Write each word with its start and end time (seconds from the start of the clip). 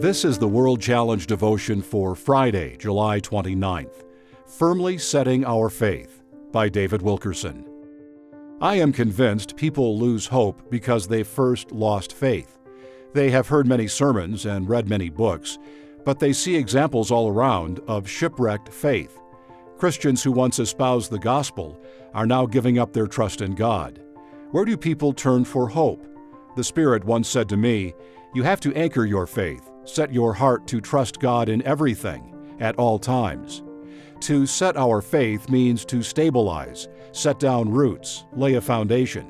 This 0.00 0.24
is 0.24 0.38
the 0.38 0.48
World 0.48 0.80
Challenge 0.80 1.26
devotion 1.26 1.82
for 1.82 2.14
Friday, 2.14 2.74
July 2.78 3.20
29th. 3.20 4.04
Firmly 4.46 4.96
Setting 4.96 5.44
Our 5.44 5.68
Faith 5.68 6.22
by 6.50 6.70
David 6.70 7.02
Wilkerson. 7.02 7.66
I 8.62 8.76
am 8.76 8.94
convinced 8.94 9.56
people 9.56 9.98
lose 9.98 10.26
hope 10.26 10.70
because 10.70 11.06
they 11.06 11.22
first 11.22 11.70
lost 11.70 12.14
faith. 12.14 12.56
They 13.12 13.30
have 13.30 13.48
heard 13.48 13.66
many 13.66 13.86
sermons 13.86 14.46
and 14.46 14.70
read 14.70 14.88
many 14.88 15.10
books, 15.10 15.58
but 16.06 16.18
they 16.18 16.32
see 16.32 16.56
examples 16.56 17.10
all 17.10 17.28
around 17.28 17.80
of 17.86 18.08
shipwrecked 18.08 18.72
faith. 18.72 19.20
Christians 19.76 20.22
who 20.22 20.32
once 20.32 20.58
espoused 20.58 21.10
the 21.10 21.18
gospel 21.18 21.78
are 22.14 22.26
now 22.26 22.46
giving 22.46 22.78
up 22.78 22.94
their 22.94 23.06
trust 23.06 23.42
in 23.42 23.54
God. 23.54 24.00
Where 24.52 24.64
do 24.64 24.78
people 24.78 25.12
turn 25.12 25.44
for 25.44 25.68
hope? 25.68 26.06
The 26.56 26.64
Spirit 26.64 27.04
once 27.04 27.28
said 27.28 27.50
to 27.50 27.58
me, 27.58 27.92
You 28.32 28.44
have 28.44 28.60
to 28.60 28.74
anchor 28.74 29.04
your 29.04 29.26
faith 29.26 29.70
Set 29.84 30.12
your 30.12 30.32
heart 30.32 30.66
to 30.68 30.80
trust 30.80 31.20
God 31.20 31.48
in 31.48 31.62
everything, 31.62 32.34
at 32.60 32.76
all 32.76 32.98
times. 32.98 33.62
To 34.20 34.46
set 34.46 34.76
our 34.76 35.00
faith 35.00 35.48
means 35.48 35.84
to 35.86 36.02
stabilize, 36.02 36.88
set 37.12 37.38
down 37.38 37.70
roots, 37.70 38.26
lay 38.32 38.54
a 38.54 38.60
foundation. 38.60 39.26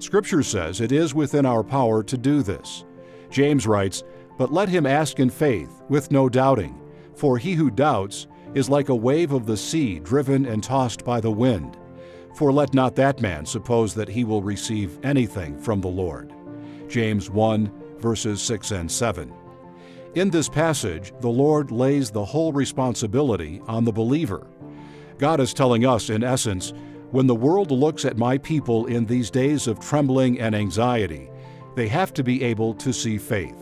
Scripture 0.00 0.42
says 0.42 0.80
it 0.80 0.90
is 0.90 1.14
within 1.14 1.46
our 1.46 1.62
power 1.62 2.02
to 2.02 2.18
do 2.18 2.42
this. 2.42 2.84
James 3.30 3.66
writes, 3.66 4.02
But 4.36 4.52
let 4.52 4.68
him 4.68 4.86
ask 4.86 5.20
in 5.20 5.30
faith, 5.30 5.82
with 5.88 6.10
no 6.10 6.28
doubting, 6.28 6.80
for 7.14 7.38
he 7.38 7.54
who 7.54 7.70
doubts 7.70 8.26
is 8.54 8.68
like 8.68 8.88
a 8.88 8.94
wave 8.94 9.32
of 9.32 9.46
the 9.46 9.56
sea 9.56 10.00
driven 10.00 10.46
and 10.46 10.62
tossed 10.62 11.04
by 11.04 11.20
the 11.20 11.30
wind. 11.30 11.76
For 12.34 12.52
let 12.52 12.74
not 12.74 12.96
that 12.96 13.20
man 13.20 13.46
suppose 13.46 13.94
that 13.94 14.08
he 14.08 14.24
will 14.24 14.42
receive 14.42 14.98
anything 15.04 15.56
from 15.58 15.80
the 15.80 15.88
Lord. 15.88 16.32
James 16.88 17.30
1, 17.30 17.70
verses 17.98 18.42
6 18.42 18.72
and 18.72 18.90
7. 18.90 19.32
In 20.14 20.30
this 20.30 20.48
passage, 20.48 21.12
the 21.20 21.28
Lord 21.28 21.72
lays 21.72 22.08
the 22.08 22.24
whole 22.24 22.52
responsibility 22.52 23.60
on 23.66 23.84
the 23.84 23.90
believer. 23.90 24.46
God 25.18 25.40
is 25.40 25.52
telling 25.52 25.84
us, 25.84 26.08
in 26.08 26.22
essence, 26.22 26.72
when 27.10 27.26
the 27.26 27.34
world 27.34 27.72
looks 27.72 28.04
at 28.04 28.16
my 28.16 28.38
people 28.38 28.86
in 28.86 29.06
these 29.06 29.28
days 29.28 29.66
of 29.66 29.80
trembling 29.80 30.38
and 30.38 30.54
anxiety, 30.54 31.30
they 31.74 31.88
have 31.88 32.14
to 32.14 32.22
be 32.22 32.44
able 32.44 32.74
to 32.74 32.92
see 32.92 33.18
faith. 33.18 33.56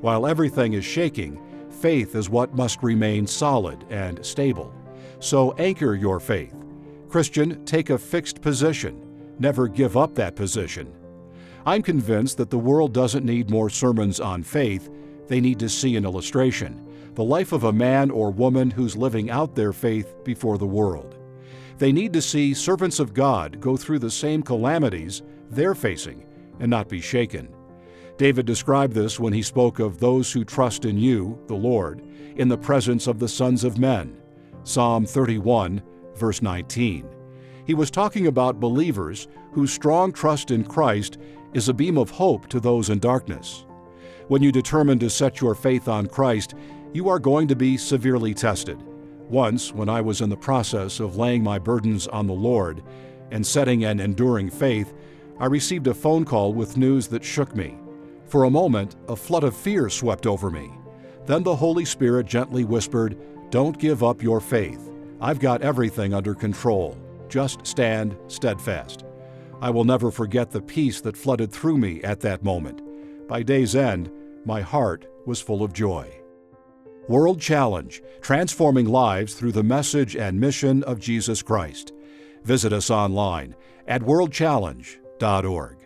While 0.00 0.28
everything 0.28 0.74
is 0.74 0.84
shaking, 0.84 1.40
faith 1.70 2.14
is 2.14 2.30
what 2.30 2.54
must 2.54 2.84
remain 2.84 3.26
solid 3.26 3.84
and 3.90 4.24
stable. 4.24 4.72
So 5.18 5.54
anchor 5.54 5.96
your 5.96 6.20
faith. 6.20 6.54
Christian, 7.08 7.64
take 7.64 7.90
a 7.90 7.98
fixed 7.98 8.40
position. 8.40 9.34
Never 9.40 9.66
give 9.66 9.96
up 9.96 10.14
that 10.14 10.36
position. 10.36 10.92
I'm 11.64 11.82
convinced 11.82 12.36
that 12.36 12.50
the 12.50 12.58
world 12.58 12.94
doesn't 12.94 13.24
need 13.24 13.50
more 13.50 13.70
sermons 13.70 14.20
on 14.20 14.44
faith 14.44 14.88
they 15.28 15.40
need 15.40 15.58
to 15.58 15.68
see 15.68 15.96
an 15.96 16.04
illustration 16.04 16.82
the 17.14 17.24
life 17.24 17.52
of 17.52 17.64
a 17.64 17.72
man 17.72 18.10
or 18.10 18.30
woman 18.30 18.70
who's 18.70 18.94
living 18.94 19.30
out 19.30 19.54
their 19.54 19.72
faith 19.72 20.14
before 20.22 20.58
the 20.58 20.66
world. 20.66 21.16
They 21.78 21.90
need 21.90 22.12
to 22.12 22.20
see 22.20 22.52
servants 22.52 23.00
of 23.00 23.14
God 23.14 23.58
go 23.58 23.74
through 23.74 24.00
the 24.00 24.10
same 24.10 24.42
calamities 24.42 25.22
they're 25.48 25.74
facing 25.74 26.26
and 26.60 26.70
not 26.70 26.90
be 26.90 27.00
shaken. 27.00 27.48
David 28.18 28.44
described 28.44 28.94
this 28.94 29.18
when 29.18 29.32
he 29.32 29.42
spoke 29.42 29.78
of 29.78 29.98
those 29.98 30.30
who 30.30 30.44
trust 30.44 30.84
in 30.84 30.98
you, 30.98 31.38
the 31.46 31.54
Lord, 31.54 32.02
in 32.36 32.48
the 32.48 32.58
presence 32.58 33.06
of 33.06 33.18
the 33.18 33.28
sons 33.28 33.64
of 33.64 33.78
men. 33.78 34.20
Psalm 34.64 35.06
31, 35.06 35.82
verse 36.16 36.42
19. 36.42 37.08
He 37.66 37.74
was 37.74 37.90
talking 37.90 38.26
about 38.26 38.60
believers 38.60 39.26
whose 39.52 39.72
strong 39.72 40.12
trust 40.12 40.50
in 40.50 40.64
Christ 40.64 41.18
is 41.54 41.68
a 41.68 41.74
beam 41.74 41.96
of 41.96 42.10
hope 42.10 42.48
to 42.48 42.60
those 42.60 42.90
in 42.90 42.98
darkness. 42.98 43.64
When 44.28 44.42
you 44.42 44.50
determine 44.50 44.98
to 45.00 45.10
set 45.10 45.40
your 45.40 45.54
faith 45.54 45.86
on 45.86 46.08
Christ, 46.08 46.54
you 46.92 47.08
are 47.08 47.20
going 47.20 47.46
to 47.46 47.54
be 47.54 47.76
severely 47.76 48.34
tested. 48.34 48.82
Once, 49.28 49.72
when 49.72 49.88
I 49.88 50.00
was 50.00 50.20
in 50.20 50.30
the 50.30 50.36
process 50.36 50.98
of 50.98 51.16
laying 51.16 51.44
my 51.44 51.60
burdens 51.60 52.08
on 52.08 52.26
the 52.26 52.32
Lord 52.32 52.82
and 53.30 53.46
setting 53.46 53.84
an 53.84 54.00
enduring 54.00 54.50
faith, 54.50 54.92
I 55.38 55.46
received 55.46 55.86
a 55.86 55.94
phone 55.94 56.24
call 56.24 56.52
with 56.52 56.76
news 56.76 57.06
that 57.08 57.22
shook 57.22 57.54
me. 57.54 57.76
For 58.26 58.44
a 58.44 58.50
moment, 58.50 58.96
a 59.08 59.14
flood 59.14 59.44
of 59.44 59.56
fear 59.56 59.88
swept 59.88 60.26
over 60.26 60.50
me. 60.50 60.72
Then 61.26 61.44
the 61.44 61.54
Holy 61.54 61.84
Spirit 61.84 62.26
gently 62.26 62.64
whispered, 62.64 63.16
Don't 63.50 63.78
give 63.78 64.02
up 64.02 64.24
your 64.24 64.40
faith. 64.40 64.90
I've 65.20 65.38
got 65.38 65.62
everything 65.62 66.14
under 66.14 66.34
control. 66.34 66.98
Just 67.28 67.64
stand 67.64 68.16
steadfast. 68.26 69.04
I 69.60 69.70
will 69.70 69.84
never 69.84 70.10
forget 70.10 70.50
the 70.50 70.62
peace 70.62 71.00
that 71.02 71.16
flooded 71.16 71.52
through 71.52 71.78
me 71.78 72.02
at 72.02 72.20
that 72.20 72.42
moment. 72.42 72.82
By 73.28 73.42
day's 73.42 73.74
end, 73.74 74.10
my 74.44 74.60
heart 74.60 75.06
was 75.26 75.40
full 75.40 75.64
of 75.64 75.72
joy. 75.72 76.08
World 77.08 77.40
Challenge 77.40 78.00
Transforming 78.20 78.86
Lives 78.86 79.34
Through 79.34 79.52
the 79.52 79.62
Message 79.62 80.14
and 80.14 80.38
Mission 80.38 80.84
of 80.84 81.00
Jesus 81.00 81.42
Christ. 81.42 81.92
Visit 82.44 82.72
us 82.72 82.90
online 82.90 83.56
at 83.88 84.02
worldchallenge.org. 84.02 85.85